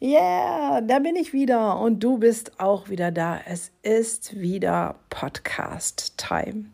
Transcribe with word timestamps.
Yeah, 0.00 0.82
da 0.82 0.98
bin 0.98 1.16
ich 1.16 1.32
wieder 1.32 1.80
und 1.80 2.00
du 2.04 2.18
bist 2.18 2.60
auch 2.60 2.90
wieder 2.90 3.10
da. 3.10 3.40
Es 3.46 3.72
ist 3.82 4.38
wieder 4.38 4.96
Podcast-Time. 5.08 6.66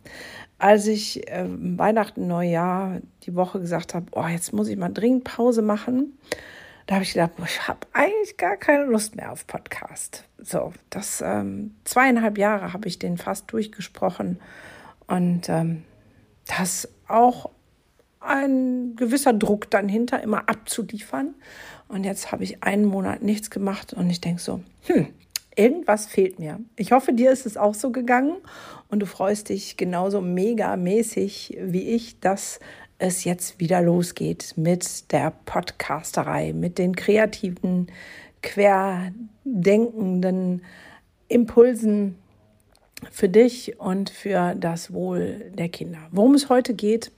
Als 0.58 0.88
ich 0.88 1.28
äh, 1.28 1.46
Weihnachten, 1.48 2.26
Neujahr 2.26 3.00
die 3.22 3.36
Woche 3.36 3.60
gesagt 3.60 3.94
habe, 3.94 4.06
oh, 4.10 4.26
jetzt 4.26 4.52
muss 4.52 4.66
ich 4.66 4.76
mal 4.76 4.88
dringend 4.88 5.22
Pause 5.22 5.62
machen, 5.62 6.18
da 6.86 6.96
habe 6.96 7.04
ich 7.04 7.12
gedacht, 7.12 7.30
ich 7.46 7.68
habe 7.68 7.86
eigentlich 7.92 8.36
gar 8.38 8.56
keine 8.56 8.86
Lust 8.86 9.14
mehr 9.14 9.30
auf 9.30 9.46
Podcast. 9.46 10.24
So, 10.38 10.72
das 10.90 11.22
ähm, 11.24 11.76
zweieinhalb 11.84 12.38
Jahre 12.38 12.72
habe 12.72 12.88
ich 12.88 12.98
den 12.98 13.18
fast 13.18 13.52
durchgesprochen 13.52 14.40
und 15.06 15.48
ähm, 15.48 15.84
das 16.48 16.88
auch 17.06 17.50
ein 18.24 18.96
gewisser 18.96 19.32
Druck 19.32 19.70
dann 19.70 19.88
hinter, 19.88 20.22
immer 20.22 20.48
abzuliefern. 20.48 21.34
Und 21.88 22.04
jetzt 22.04 22.32
habe 22.32 22.44
ich 22.44 22.62
einen 22.62 22.84
Monat 22.84 23.22
nichts 23.22 23.50
gemacht 23.50 23.92
und 23.92 24.08
ich 24.08 24.20
denke 24.20 24.40
so, 24.40 24.60
hm, 24.86 25.08
irgendwas 25.56 26.06
fehlt 26.06 26.38
mir. 26.38 26.60
Ich 26.76 26.92
hoffe, 26.92 27.12
dir 27.12 27.32
ist 27.32 27.46
es 27.46 27.56
auch 27.56 27.74
so 27.74 27.90
gegangen 27.90 28.36
und 28.88 29.00
du 29.00 29.06
freust 29.06 29.48
dich 29.48 29.76
genauso 29.76 30.20
megamäßig 30.20 31.58
wie 31.60 31.90
ich, 31.90 32.20
dass 32.20 32.60
es 32.98 33.24
jetzt 33.24 33.58
wieder 33.58 33.82
losgeht 33.82 34.54
mit 34.56 35.10
der 35.12 35.32
Podcasterei, 35.44 36.52
mit 36.52 36.78
den 36.78 36.94
kreativen, 36.94 37.88
querdenkenden 38.42 40.62
Impulsen 41.28 42.16
für 43.10 43.28
dich 43.28 43.80
und 43.80 44.10
für 44.10 44.54
das 44.54 44.92
Wohl 44.92 45.50
der 45.56 45.68
Kinder. 45.68 45.98
Worum 46.12 46.34
es 46.34 46.48
heute 46.48 46.74
geht, 46.74 47.10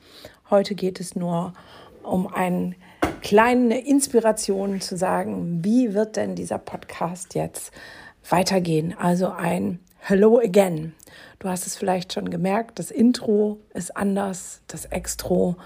Heute 0.51 0.75
geht 0.75 1.01
es 1.01 1.17
nur 1.17 1.55
um 2.03 2.27
eine 2.27 2.75
kleine 3.23 3.87
Inspiration 3.87 4.83
zu 4.83 4.95
sagen, 4.95 5.65
wie 5.65 5.95
wird 5.95 6.17
denn 6.17 6.35
dieser 6.35 6.59
Podcast 6.59 7.35
jetzt 7.35 7.73
weitergehen? 8.29 8.95
Also 8.99 9.31
ein 9.31 9.79
Hello 10.01 10.39
again. 10.39 10.93
Du 11.39 11.49
hast 11.49 11.67
es 11.67 11.77
vielleicht 11.77 12.13
schon 12.13 12.29
gemerkt, 12.29 12.79
das 12.79 12.91
Intro 12.91 13.59
ist 13.73 13.97
anders, 13.97 14.61
das 14.67 14.85
Extro 14.85 15.57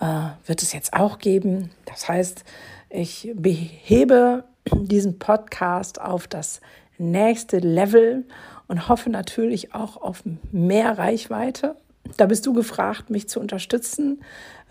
äh, 0.00 0.28
wird 0.46 0.62
es 0.62 0.72
jetzt 0.72 0.92
auch 0.92 1.18
geben. 1.18 1.70
Das 1.84 2.08
heißt, 2.08 2.44
ich 2.90 3.32
behebe 3.34 4.44
diesen 4.72 5.18
Podcast 5.18 6.00
auf 6.00 6.28
das 6.28 6.60
nächste 6.96 7.58
Level 7.58 8.24
und 8.68 8.88
hoffe 8.88 9.10
natürlich 9.10 9.74
auch 9.74 9.96
auf 9.96 10.22
mehr 10.52 10.96
Reichweite. 10.96 11.74
Da 12.16 12.26
bist 12.26 12.46
du 12.46 12.52
gefragt, 12.52 13.10
mich 13.10 13.28
zu 13.28 13.40
unterstützen, 13.40 14.22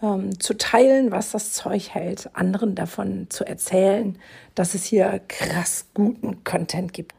ähm, 0.02 0.40
zu 0.40 0.56
teilen, 0.58 1.12
was 1.12 1.32
das 1.32 1.54
Zeug 1.54 1.90
hält, 1.94 2.30
anderen 2.34 2.76
davon 2.76 3.28
zu 3.30 3.46
erzählen, 3.46 4.18
dass 4.56 4.74
es 4.74 4.86
hier 4.86 5.22
krass 5.28 5.86
guten 5.94 6.44
Content 6.44 6.94
gibt. 6.94 7.14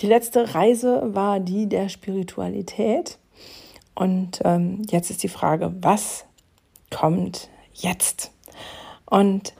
Die 0.00 0.06
letzte 0.06 0.54
Reise 0.54 1.14
war 1.14 1.40
die 1.40 1.68
der 1.68 1.88
Spiritualität. 1.88 3.18
Und 3.94 4.40
ähm, 4.44 4.82
jetzt 4.90 5.10
ist 5.10 5.22
die 5.22 5.28
Frage, 5.28 5.72
was 5.80 6.24
kommt 6.90 7.48
jetzt? 7.72 8.32
Und 9.06 9.54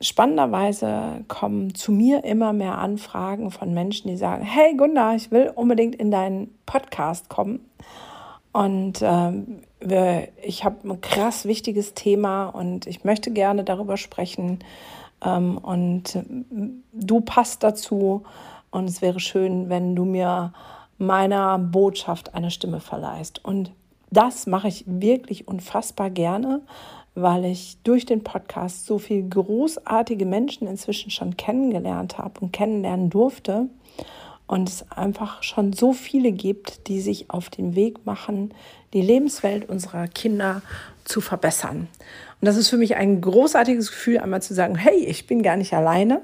spannenderweise 0.00 1.24
kommen 1.28 1.74
zu 1.74 1.92
mir 1.92 2.24
immer 2.24 2.52
mehr 2.52 2.78
Anfragen 2.78 3.50
von 3.50 3.72
Menschen, 3.72 4.08
die 4.08 4.16
sagen, 4.16 4.44
hey 4.44 4.76
Gunda, 4.76 5.14
ich 5.14 5.30
will 5.30 5.50
unbedingt 5.54 5.94
in 5.94 6.10
deinen 6.10 6.54
Podcast 6.66 7.28
kommen. 7.28 7.70
Und 8.52 9.00
ähm, 9.02 9.60
wir, 9.80 10.28
ich 10.42 10.64
habe 10.64 10.88
ein 10.88 11.00
krass 11.00 11.44
wichtiges 11.44 11.94
Thema 11.94 12.48
und 12.48 12.86
ich 12.86 13.04
möchte 13.04 13.30
gerne 13.30 13.64
darüber 13.64 13.96
sprechen. 13.96 14.58
Ähm, 15.24 15.58
und 15.58 16.18
du 16.92 17.20
passt 17.20 17.62
dazu. 17.62 18.24
Und 18.70 18.88
es 18.88 19.02
wäre 19.02 19.20
schön, 19.20 19.68
wenn 19.68 19.96
du 19.96 20.04
mir 20.04 20.52
meiner 20.98 21.58
Botschaft 21.58 22.34
eine 22.34 22.50
Stimme 22.50 22.80
verleihst. 22.80 23.44
Und 23.44 23.72
das 24.10 24.46
mache 24.46 24.68
ich 24.68 24.84
wirklich 24.86 25.48
unfassbar 25.48 26.10
gerne, 26.10 26.60
weil 27.14 27.44
ich 27.44 27.78
durch 27.84 28.06
den 28.06 28.22
Podcast 28.22 28.86
so 28.86 28.98
viele 28.98 29.28
großartige 29.28 30.26
Menschen 30.26 30.66
inzwischen 30.66 31.10
schon 31.10 31.36
kennengelernt 31.36 32.18
habe 32.18 32.40
und 32.40 32.52
kennenlernen 32.52 33.10
durfte 33.10 33.68
und 34.50 34.68
es 34.68 34.84
einfach 34.90 35.44
schon 35.44 35.72
so 35.72 35.92
viele 35.92 36.32
gibt, 36.32 36.88
die 36.88 37.00
sich 37.00 37.30
auf 37.30 37.50
den 37.50 37.76
Weg 37.76 38.04
machen, 38.04 38.52
die 38.92 39.00
Lebenswelt 39.00 39.68
unserer 39.68 40.08
Kinder 40.08 40.60
zu 41.04 41.20
verbessern. 41.20 41.86
Und 42.40 42.46
das 42.46 42.56
ist 42.56 42.68
für 42.68 42.76
mich 42.76 42.96
ein 42.96 43.20
großartiges 43.20 43.92
Gefühl, 43.92 44.18
einmal 44.18 44.42
zu 44.42 44.52
sagen, 44.52 44.74
hey, 44.74 45.04
ich 45.04 45.28
bin 45.28 45.44
gar 45.44 45.56
nicht 45.56 45.72
alleine. 45.72 46.20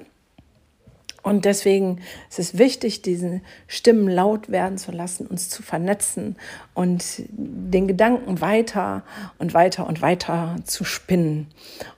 Und 1.22 1.44
deswegen 1.44 2.00
ist 2.28 2.40
es 2.40 2.58
wichtig, 2.58 3.02
diese 3.02 3.42
Stimmen 3.68 4.08
laut 4.08 4.48
werden 4.48 4.76
zu 4.76 4.90
lassen, 4.90 5.28
uns 5.28 5.48
zu 5.48 5.62
vernetzen 5.62 6.34
und 6.74 7.04
den 7.28 7.86
Gedanken 7.86 8.40
weiter 8.40 9.04
und 9.38 9.54
weiter 9.54 9.86
und 9.86 10.02
weiter 10.02 10.56
zu 10.64 10.82
spinnen. 10.82 11.46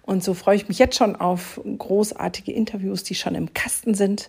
Und 0.03 0.23
so 0.23 0.35
freue 0.35 0.57
ich 0.57 0.69
mich 0.69 0.79
jetzt 0.79 0.97
schon 0.97 1.17
auf 1.17 1.61
großartige 1.79 2.53
Interviews, 2.53 3.03
die 3.03 3.15
schon 3.15 3.35
im 3.35 3.55
Kasten 3.55 3.95
sind. 3.95 4.29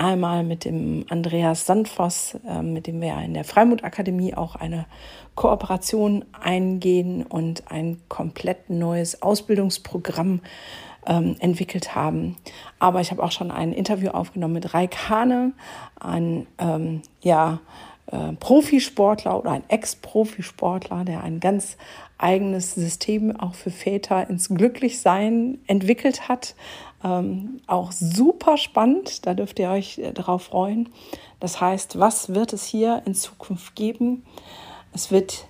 Einmal 0.00 0.44
mit 0.44 0.64
dem 0.64 1.06
Andreas 1.08 1.66
Sandvoss, 1.66 2.38
äh, 2.48 2.62
mit 2.62 2.86
dem 2.86 3.00
wir 3.00 3.18
in 3.18 3.34
der 3.34 3.42
Freimut-Akademie 3.42 4.32
auch 4.32 4.54
eine 4.54 4.86
Kooperation 5.34 6.24
eingehen 6.40 7.26
und 7.26 7.64
ein 7.68 8.00
komplett 8.06 8.70
neues 8.70 9.22
Ausbildungsprogramm 9.22 10.40
ähm, 11.04 11.34
entwickelt 11.40 11.96
haben. 11.96 12.36
Aber 12.78 13.00
ich 13.00 13.10
habe 13.10 13.24
auch 13.24 13.32
schon 13.32 13.50
ein 13.50 13.72
Interview 13.72 14.10
aufgenommen 14.10 14.54
mit 14.54 14.72
Raik 14.72 15.08
Hane, 15.08 15.52
ein 15.98 16.46
ähm, 16.58 17.02
ja, 17.20 17.58
äh, 18.10 18.32
Profisportler 18.32 19.38
oder 19.38 19.50
ein 19.50 19.64
Ex-Profisportler, 19.68 21.04
der 21.04 21.22
ein 21.22 21.40
ganz 21.40 21.76
eigenes 22.16 22.74
System 22.74 23.38
auch 23.38 23.54
für 23.54 23.70
Väter 23.70 24.28
ins 24.28 24.48
Glücklichsein 24.48 25.58
entwickelt 25.66 26.28
hat. 26.28 26.54
Ähm, 27.04 27.60
auch 27.66 27.92
super 27.92 28.56
spannend, 28.56 29.26
da 29.26 29.34
dürft 29.34 29.58
ihr 29.58 29.70
euch 29.70 29.98
äh, 29.98 30.12
darauf 30.12 30.44
freuen. 30.44 30.88
Das 31.38 31.60
heißt, 31.60 31.98
was 31.98 32.34
wird 32.34 32.52
es 32.52 32.64
hier 32.64 33.02
in 33.04 33.14
Zukunft 33.14 33.76
geben? 33.76 34.24
Es 34.92 35.12
wird 35.12 35.46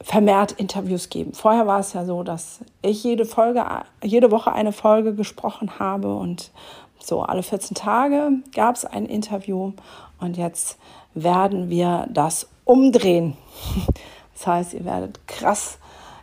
vermehrt 0.00 0.52
Interviews 0.52 1.08
geben. 1.08 1.34
Vorher 1.34 1.66
war 1.66 1.80
es 1.80 1.92
ja 1.92 2.04
so, 2.04 2.22
dass 2.22 2.60
ich 2.80 3.02
jede 3.02 3.24
Folge, 3.24 3.64
jede 4.02 4.30
Woche 4.30 4.52
eine 4.52 4.72
Folge 4.72 5.14
gesprochen 5.14 5.78
habe 5.78 6.14
und 6.14 6.52
so 6.98 7.22
alle 7.22 7.42
14 7.42 7.74
Tage 7.74 8.30
gab 8.54 8.76
es 8.76 8.84
ein 8.84 9.06
Interview 9.06 9.72
und 10.20 10.36
jetzt 10.36 10.78
werden 11.14 11.70
wir 11.70 12.06
das 12.10 12.48
umdrehen. 12.64 13.36
Das 14.34 14.46
heißt, 14.46 14.74
ihr 14.74 14.84
werdet 14.84 15.26
krass 15.26 15.78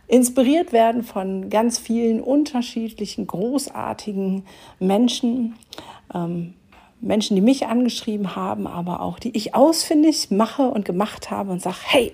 inspiriert 0.06 0.72
werden 0.72 1.02
von 1.02 1.50
ganz 1.50 1.78
vielen 1.78 2.20
unterschiedlichen, 2.20 3.26
großartigen 3.26 4.44
Menschen. 4.78 5.56
Ähm, 6.14 6.54
Menschen, 7.00 7.34
die 7.34 7.42
mich 7.42 7.66
angeschrieben 7.66 8.34
haben, 8.34 8.66
aber 8.66 9.00
auch 9.00 9.18
die 9.18 9.36
ich 9.36 9.54
ausfindig 9.54 10.30
mache 10.30 10.62
und 10.62 10.84
gemacht 10.84 11.30
habe 11.30 11.52
und 11.52 11.60
sage, 11.60 11.76
hey, 11.82 12.12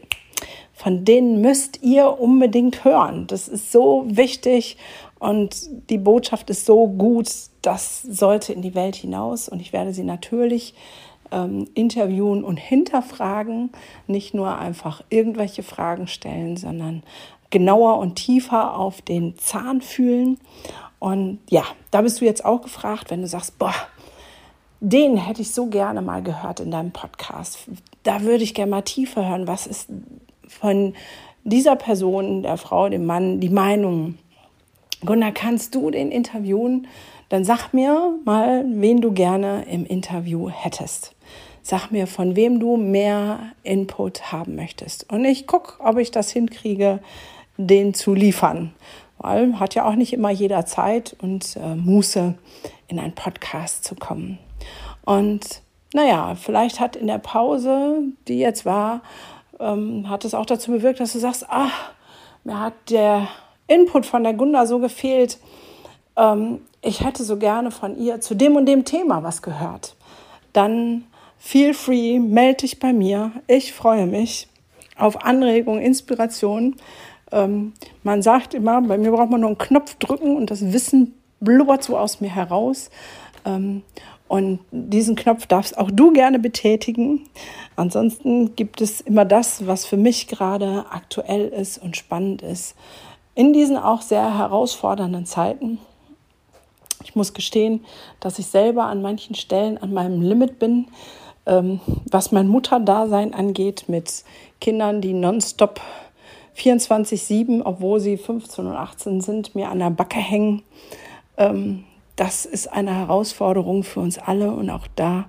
von 0.73 1.05
denen 1.05 1.41
müsst 1.41 1.83
ihr 1.83 2.19
unbedingt 2.19 2.85
hören. 2.85 3.27
Das 3.27 3.47
ist 3.49 3.71
so 3.71 4.05
wichtig 4.09 4.79
und 5.21 5.91
die 5.91 5.99
Botschaft 5.99 6.49
ist 6.51 6.65
so 6.67 6.89
gut, 6.89 7.29
das 7.63 8.03
sollte 8.03 8.55
in 8.55 8.63
die 8.63 8.75
Welt 8.75 8.97
hinaus 8.97 9.49
und 9.49 9.61
ich 9.61 9.73
werde 9.73 9.93
sie 9.93 10.03
natürlich 10.03 10.75
ähm, 11.31 11.69
interviewen 11.75 12.43
und 12.43 12.57
hinterfragen, 12.57 13.71
nicht 14.07 14.33
nur 14.33 14.59
einfach 14.59 15.03
irgendwelche 15.11 15.63
Fragen 15.63 16.09
stellen, 16.09 16.57
sondern 16.57 17.03
genauer 17.51 17.99
und 17.99 18.15
tiefer 18.15 18.75
auf 18.75 19.03
den 19.03 19.37
Zahn 19.37 19.83
fühlen. 19.83 20.39
Und 20.99 21.39
ja, 21.51 21.65
da 21.91 22.01
bist 22.01 22.23
du 22.23 22.25
jetzt 22.25 22.45
auch 22.45 22.63
gefragt, 22.63 23.11
wenn 23.11 23.21
du 23.21 23.29
sagst, 23.29 23.59
boah, 23.59 23.75
den 24.81 25.19
hätte 25.19 25.43
ich 25.43 25.53
so 25.53 25.67
gerne 25.67 26.01
mal 26.01 26.23
gehört 26.23 26.61
in 26.61 26.71
deinem 26.71 26.93
Podcast. 26.93 27.59
Da 28.05 28.23
würde 28.23 28.43
ich 28.43 28.55
gerne 28.55 28.71
mal 28.71 28.83
tiefer 28.83 29.29
hören. 29.29 29.47
Was 29.47 29.67
ist 29.67 29.91
von 30.49 30.95
dieser 31.45 31.77
Person, 31.77 32.43
der 32.43 32.57
Frau, 32.57 32.89
dem 32.89 33.05
Mann, 33.05 33.41
die 33.41 33.51
Meinung? 33.51 34.17
Gunnar, 35.05 35.33
kannst 35.33 35.75
du 35.75 35.91
den 35.91 36.11
interviewen? 36.11 36.87
Dann 37.31 37.45
sag 37.45 37.73
mir 37.73 38.19
mal, 38.25 38.65
wen 38.67 39.01
du 39.01 39.13
gerne 39.13 39.65
im 39.71 39.87
Interview 39.87 40.51
hättest. 40.51 41.15
Sag 41.63 41.91
mir, 41.91 42.07
von 42.07 42.37
wem 42.37 42.59
du 42.59 42.77
mehr 42.77 43.53
Input 43.63 44.33
haben 44.33 44.57
möchtest. 44.57 45.11
Und 45.13 45.25
ich 45.25 45.47
gucke, 45.47 45.81
ob 45.81 45.99
ich 45.99 46.11
das 46.11 46.31
hinkriege, 46.31 47.01
den 47.57 47.95
zu 47.95 48.15
liefern. 48.15 48.73
Weil 49.19 49.61
hat 49.61 49.75
ja 49.75 49.87
auch 49.87 49.95
nicht 49.95 50.13
immer 50.13 50.31
jeder 50.31 50.67
Zeit 50.67 51.17
und 51.21 51.57
äh, 51.57 51.75
Muße, 51.75 52.35
in 52.89 52.99
einen 52.99 53.15
Podcast 53.15 53.85
zu 53.85 53.95
kommen. 53.95 54.39
Und 55.05 55.63
naja, 55.93 56.35
vielleicht 56.35 56.81
hat 56.81 56.97
in 56.97 57.07
der 57.07 57.19
Pause, 57.19 58.03
die 58.29 58.39
jetzt 58.39 58.65
war, 58.65 59.03
ähm, 59.59 60.09
hat 60.09 60.25
es 60.25 60.35
auch 60.35 60.47
dazu 60.47 60.73
bewirkt, 60.73 61.01
dass 61.01 61.13
du 61.13 61.19
sagst, 61.19 61.47
ach, 61.49 61.93
mir 62.45 62.59
hat 62.59 62.75
der 62.89 63.29
Input 63.71 64.05
von 64.05 64.25
der 64.25 64.35
Gunda 64.35 64.67
so 64.67 64.79
gefehlt. 64.79 65.39
Ähm, 66.17 66.61
ich 66.83 67.05
hätte 67.05 67.25
so 67.25 67.37
gerne 67.37 67.71
von 67.71 67.97
ihr 67.97 68.21
zu 68.21 68.35
dem 68.35 68.57
und 68.57 68.67
dem 68.67 68.85
Thema 68.85 69.23
was 69.23 69.43
gehört. 69.43 69.97
Dann 70.53 71.05
feel 71.39 71.73
free, 71.73 72.19
melde 72.19 72.63
dich 72.63 72.81
bei 72.81 72.93
mir. 72.93 73.33
Ich 73.47 73.73
freue 73.73 74.07
mich 74.07 74.49
auf 74.97 75.25
Anregungen, 75.25 75.81
Inspiration. 75.81 76.77
Ähm, 77.33 77.73
man 78.03 78.23
sagt 78.23 78.55
immer, 78.55 78.83
bei 78.83 78.99
mir 78.99 79.13
braucht 79.13 79.31
man 79.31 79.41
nur 79.41 79.51
einen 79.51 79.59
Knopf 79.59 79.95
drücken 79.97 80.37
und 80.37 80.51
das 80.51 80.73
Wissen 80.73 81.15
blubbert 81.39 81.85
so 81.85 81.97
aus 81.97 82.21
mir 82.21 82.35
heraus. 82.35 82.91
Ähm, 83.45 83.83
und 84.27 84.61
diesen 84.71 85.17
Knopf 85.17 85.47
darfst 85.47 85.77
auch 85.77 85.91
du 85.91 86.13
gerne 86.13 86.39
betätigen. 86.39 87.29
Ansonsten 87.75 88.55
gibt 88.55 88.81
es 88.81 89.01
immer 89.01 89.25
das, 89.25 89.67
was 89.67 89.87
für 89.87 89.97
mich 89.97 90.29
gerade 90.29 90.87
aktuell 90.91 91.49
ist 91.49 91.79
und 91.83 91.97
spannend 91.97 92.43
ist. 92.43 92.77
In 93.41 93.55
diesen 93.55 93.79
auch 93.79 94.03
sehr 94.03 94.37
herausfordernden 94.37 95.25
Zeiten. 95.25 95.79
Ich 97.03 97.17
muss 97.17 97.33
gestehen, 97.33 97.87
dass 98.21 98.39
ich 98.39 98.49
selber 98.49 98.85
an 98.85 99.01
manchen 99.01 99.35
Stellen 99.35 99.79
an 99.79 99.95
meinem 99.95 100.21
Limit 100.21 100.59
bin, 100.59 100.89
ähm, 101.47 101.81
was 102.11 102.33
mein 102.33 102.49
Mutterdasein 102.49 103.33
angeht, 103.33 103.85
mit 103.87 104.25
Kindern, 104.61 105.01
die 105.01 105.15
nonstop 105.15 105.81
24-7, 106.55 107.63
obwohl 107.65 107.99
sie 107.99 108.19
15 108.19 108.67
und 108.67 108.77
18 108.77 109.23
sind, 109.23 109.55
mir 109.55 109.71
an 109.71 109.79
der 109.79 109.89
Backe 109.89 110.19
hängen. 110.19 110.63
Ähm, 111.39 111.85
das 112.17 112.45
ist 112.45 112.71
eine 112.71 112.95
Herausforderung 112.95 113.85
für 113.85 114.01
uns 114.01 114.19
alle 114.19 114.51
und 114.53 114.69
auch 114.69 114.87
da 114.97 115.25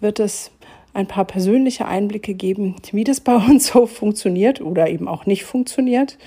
wird 0.00 0.20
es 0.20 0.50
ein 0.92 1.06
paar 1.06 1.24
persönliche 1.24 1.86
Einblicke 1.88 2.34
geben, 2.34 2.76
wie 2.92 3.04
das 3.04 3.20
bei 3.20 3.36
uns 3.48 3.68
so 3.68 3.86
funktioniert 3.86 4.60
oder 4.60 4.90
eben 4.90 5.08
auch 5.08 5.24
nicht 5.24 5.44
funktioniert. 5.44 6.18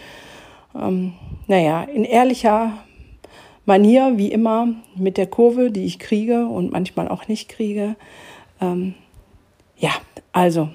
Ähm, 0.80 1.14
naja, 1.48 1.84
in 1.84 2.04
ehrlicher 2.04 2.74
Manier, 3.66 4.14
wie 4.16 4.32
immer, 4.32 4.70
mit 4.96 5.18
der 5.18 5.28
Kurve, 5.28 5.72
die 5.72 5.86
ich 5.86 6.00
kriege 6.00 6.48
und 6.48 6.72
manchmal 6.72 7.08
auch 7.08 7.28
nicht 7.28 7.50
kriege. 7.50 7.96
Ähm, 8.62 8.94
ja, 9.78 9.92
also 10.32 10.70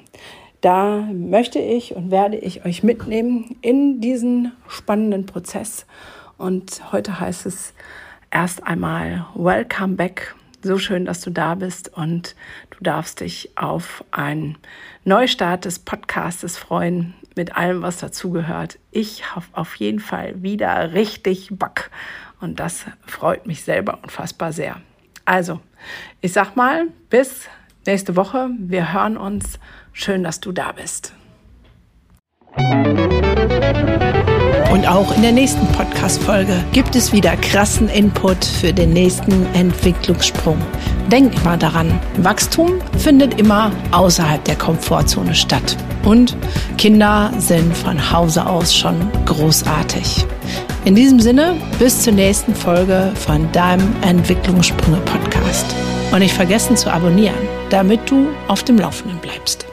da 0.61 1.09
möchte 1.13 1.59
ich 1.59 1.97
und 1.97 2.11
werde 2.11 2.37
ich 2.37 2.65
euch 2.65 2.83
mitnehmen 2.83 3.57
in 3.63 4.01
diesen 4.01 4.53
spannenden 4.69 5.27
Prozess. 5.27 5.87
Und 6.39 6.93
heute 6.93 7.19
heißt 7.19 7.47
es, 7.47 7.75
erst 8.31 8.65
einmal 8.67 9.27
Welcome 9.35 9.95
back. 9.95 10.35
So 10.65 10.79
schön, 10.79 11.05
dass 11.07 11.21
du 11.21 11.31
da 11.31 11.57
bist 11.57 11.93
und 11.93 12.37
du 12.71 12.77
darfst 12.85 13.19
dich 13.19 13.51
auf 13.57 14.05
einen 14.13 14.57
Neustart 15.05 15.65
des 15.65 15.81
Podcastes 15.81 16.57
freuen 16.57 17.15
mit 17.35 17.57
allem, 17.57 17.83
was 17.83 17.99
dazugehört. 17.99 18.79
Ich 18.93 19.35
habe 19.35 19.47
auf 19.55 19.75
jeden 19.77 19.99
Fall 19.99 20.41
wieder 20.41 20.93
richtig 20.93 21.49
Bock 21.51 21.91
und 22.41 22.61
das 22.61 22.85
freut 23.05 23.45
mich 23.45 23.65
selber 23.65 23.99
unfassbar 24.05 24.53
sehr. 24.53 24.81
Also, 25.25 25.61
ich 26.21 26.33
sag 26.33 26.55
mal, 26.55 26.87
bis 27.11 27.49
nächste 27.85 28.15
Woche. 28.15 28.51
Wir 28.59 28.93
hören 28.93 29.17
uns. 29.17 29.59
Schön, 29.93 30.23
dass 30.23 30.39
du 30.39 30.53
da 30.53 30.71
bist. 30.71 31.13
Und 34.73 34.87
auch 34.87 35.15
in 35.15 35.23
der 35.23 35.33
nächsten 35.33 35.67
Podcast-Folge 35.69 36.65
gibt 36.73 36.97
es 36.97 37.13
wieder 37.13 37.37
krassen 37.37 37.89
Input 37.89 38.45
für 38.45 38.73
den 38.73 38.93
nächsten 38.93 39.47
Entwicklungssprung. 39.55 40.59
Denk 41.11 41.35
immer 41.35 41.57
daran, 41.57 42.01
Wachstum 42.19 42.81
findet 42.99 43.39
immer 43.39 43.71
außerhalb 43.91 44.43
der 44.45 44.57
Komfortzone 44.57 45.35
statt. 45.35 45.77
Und 46.05 46.37
Kinder 46.79 47.33
sind 47.39 47.77
von 47.77 48.13
Hause 48.13 48.47
aus 48.47 48.75
schon 48.75 48.97
großartig. 49.27 50.25
In 50.85 50.95
diesem 50.95 51.21
Sinne, 51.21 51.55
bis 51.79 52.03
zur 52.03 52.15
nächsten 52.15 52.55
Folge 52.55 53.13
von 53.15 53.51
deinem 53.53 53.95
Entwicklungssprünge 54.03 54.99
Podcast. 54.99 55.67
Und 56.13 56.19
nicht 56.19 56.35
vergessen 56.35 56.77
zu 56.77 56.93
abonnieren, 56.93 57.37
damit 57.71 58.11
du 58.11 58.29
auf 58.49 58.63
dem 58.65 58.79
Laufenden 58.79 59.19
bleibst. 59.19 59.72